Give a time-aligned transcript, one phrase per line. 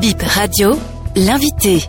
[0.00, 0.76] Bip Radio,
[1.16, 1.80] l'invité.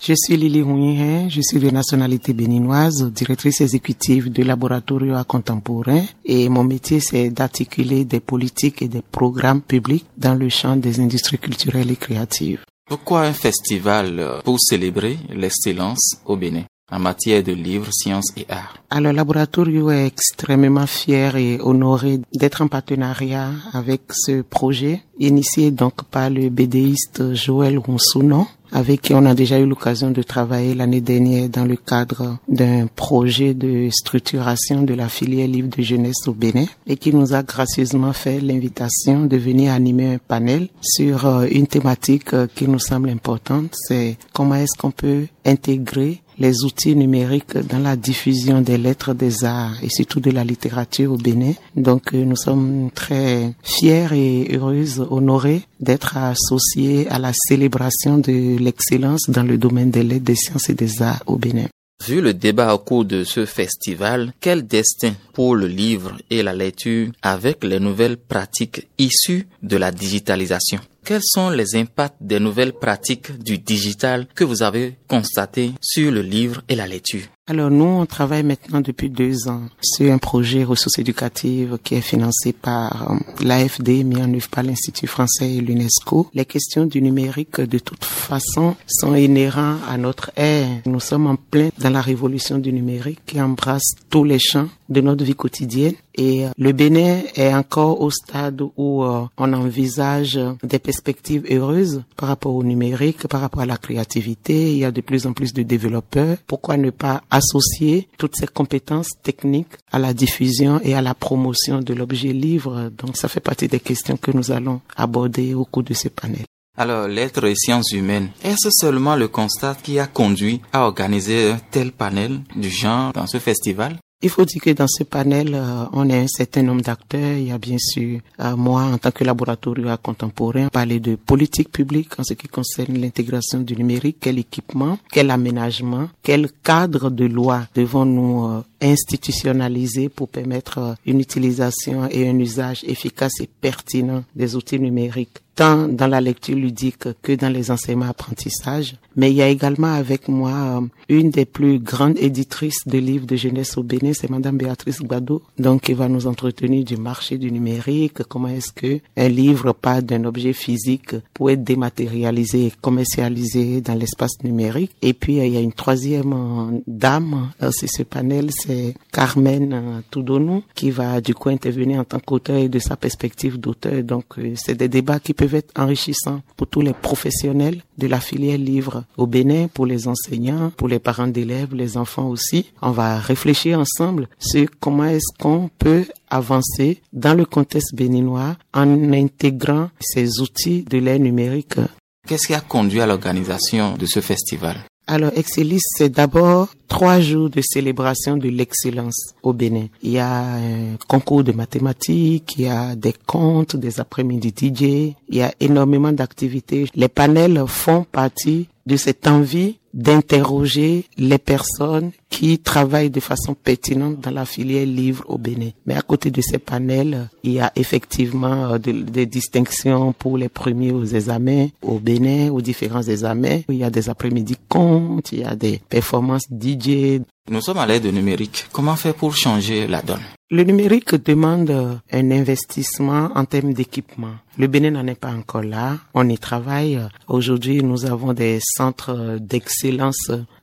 [0.00, 6.48] Je suis Lily Hounihe, je suis de nationalité béninoise, directrice exécutive du Laboratoire contemporain et
[6.48, 11.38] mon métier c'est d'articuler des politiques et des programmes publics dans le champ des industries
[11.38, 12.64] culturelles et créatives.
[12.88, 16.66] Pourquoi un festival pour célébrer l'excellence au Bénin?
[16.90, 18.78] En matière de livres, sciences et arts.
[18.90, 25.70] Alors, le laboratoire est extrêmement fier et honoré d'être en partenariat avec ce projet, initié
[25.72, 30.74] donc par le BDiste Joël Ronsounon, avec qui on a déjà eu l'occasion de travailler
[30.74, 36.26] l'année dernière dans le cadre d'un projet de structuration de la filière livre de jeunesse
[36.26, 41.26] au Bénin et qui nous a gracieusement fait l'invitation de venir animer un panel sur
[41.26, 46.64] euh, une thématique euh, qui nous semble importante, c'est comment est-ce qu'on peut intégrer les
[46.64, 51.16] outils numériques dans la diffusion des lettres des arts et surtout de la littérature au
[51.16, 51.52] Bénin.
[51.76, 58.58] Donc euh, nous sommes très fiers et heureuses, honorés d'être associés à la célébration de
[58.58, 61.68] l'excellence dans le domaine des lettres, des sciences et des arts au Bénin.
[62.06, 66.52] Vu le débat au cours de ce festival, quel destin pour le livre et la
[66.52, 70.80] lecture avec les nouvelles pratiques issues de la digitalisation?
[71.06, 76.20] Quels sont les impacts des nouvelles pratiques du digital que vous avez constatés sur le
[76.20, 77.22] livre et la lecture?
[77.48, 82.00] Alors nous, on travaille maintenant depuis deux ans sur un projet ressources éducatives qui est
[82.00, 86.28] financé par euh, l'AFD, mis en œuvre par l'Institut français et l'UNESCO.
[86.34, 90.66] Les questions du numérique, de toute façon, sont inhérentes à notre ère.
[90.86, 95.00] Nous sommes en plein dans la révolution du numérique qui embrasse tous les champs de
[95.00, 95.94] notre vie quotidienne.
[96.16, 102.02] Et euh, le Bénin est encore au stade où euh, on envisage des perspectives heureuses
[102.16, 104.72] par rapport au numérique, par rapport à la créativité.
[104.72, 106.38] Il y a de plus en plus de développeurs.
[106.46, 111.80] Pourquoi ne pas associer toutes ces compétences techniques à la diffusion et à la promotion
[111.80, 112.90] de l'objet livre?
[112.96, 116.44] Donc ça fait partie des questions que nous allons aborder au cours de ce panel.
[116.78, 121.58] Alors, lettres et sciences humaines, est-ce seulement le constat qui a conduit à organiser un
[121.70, 123.96] tel panel du genre dans ce festival?
[124.22, 127.36] Il faut dire que dans ce panel, euh, on est un certain nombre d'acteurs.
[127.36, 131.70] Il y a bien sûr euh, moi en tant que laboratoire contemporain, parler de politique
[131.70, 137.26] publique en ce qui concerne l'intégration du numérique, quel équipement, quel aménagement, quel cadre de
[137.26, 144.56] loi devons-nous euh, institutionnaliser pour permettre une utilisation et un usage efficace et pertinent des
[144.56, 148.96] outils numériques tant dans la lecture ludique que dans les enseignements apprentissages.
[149.16, 153.26] Mais il y a également avec moi euh, une des plus grandes éditrices de livres
[153.26, 157.38] de jeunesse au Bénin, c'est Madame Béatrice Gbado, donc qui va nous entretenir du marché
[157.38, 162.72] du numérique, comment est-ce que un livre part d'un objet physique pour être dématérialisé et
[162.82, 164.92] commercialisé dans l'espace numérique.
[165.00, 170.02] Et puis il y a une troisième euh, dame, euh, c'est ce panel, c'est Carmen
[170.10, 174.02] Toudonou, qui va du coup intervenir en tant qu'auteur et de sa perspective d'auteur.
[174.02, 174.24] Donc
[174.56, 178.58] c'est des débats qui peuvent peuvent être enrichissants pour tous les professionnels de la filière
[178.58, 182.72] livre au Bénin, pour les enseignants, pour les parents d'élèves, les enfants aussi.
[182.82, 189.12] On va réfléchir ensemble sur comment est-ce qu'on peut avancer dans le contexte béninois en
[189.12, 191.78] intégrant ces outils de l'ère numérique.
[192.26, 194.76] Qu'est-ce qui a conduit à l'organisation de ce festival?
[195.08, 199.86] Alors, Excelis, c'est d'abord trois jours de célébration de l'excellence au Bénin.
[200.02, 204.82] Il y a un concours de mathématiques, il y a des contes, des après-midi DJ,
[204.82, 206.86] il y a énormément d'activités.
[206.96, 214.20] Les panels font partie de cette envie d'interroger les personnes qui travaillent de façon pertinente
[214.20, 215.70] dans la filière livre au Bénin.
[215.86, 220.50] Mais à côté de ces panels, il y a effectivement euh, des distinctions pour les
[220.50, 223.60] premiers aux examens au Bénin, aux différents examens.
[223.70, 227.20] Il y a des après-midi comptes, il y a des performances DJ.
[227.48, 228.66] Nous sommes à l'aide du numérique.
[228.72, 230.22] Comment faire pour changer la donne?
[230.50, 234.34] Le numérique demande un investissement en termes d'équipement.
[234.58, 235.98] Le Bénin n'en est pas encore là.
[236.14, 237.00] On y travaille.
[237.28, 239.85] Aujourd'hui, nous avons des centres d'excellence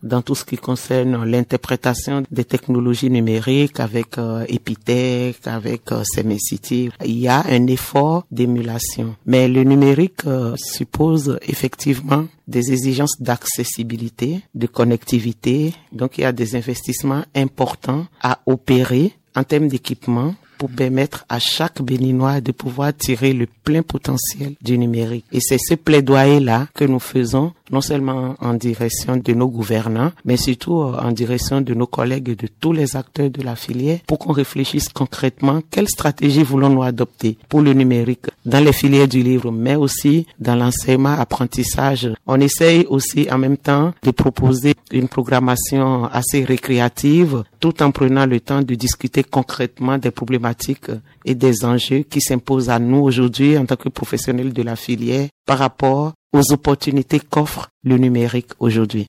[0.02, 6.90] dans tout ce qui concerne l'interprétation des technologies numériques avec euh, Epitech, avec euh, Semicity.
[7.06, 9.16] Il y a un effort d'émulation.
[9.26, 15.74] Mais le numérique euh, suppose effectivement des exigences d'accessibilité, de connectivité.
[15.92, 21.40] Donc, il y a des investissements importants à opérer en termes d'équipement pour permettre à
[21.40, 25.26] chaque Béninois de pouvoir tirer le plein potentiel du numérique.
[25.32, 30.38] Et c'est ce plaidoyer-là que nous faisons, non seulement en direction de nos gouvernants, mais
[30.38, 34.00] surtout euh, en direction de nos collègues et de tous les acteurs de la filière
[34.08, 39.22] pour qu'on réfléchisse concrètement quelle stratégie voulons-nous adopter pour le numérique dans les filières du
[39.22, 42.10] livre, mais aussi dans l'enseignement, apprentissage.
[42.28, 48.26] On essaye aussi en même temps de proposer une programmation assez récréative tout en prenant
[48.26, 50.92] le temps de discuter concrètement des problématiques
[51.26, 55.28] et des enjeux qui s'imposent à nous aujourd'hui en tant que professionnels de la filière
[55.46, 59.08] par rapport aux opportunités qu'offre le numérique aujourd'hui.